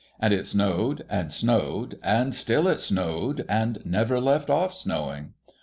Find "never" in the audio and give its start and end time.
3.85-4.19